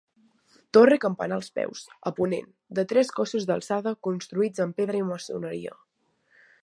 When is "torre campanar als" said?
0.77-1.49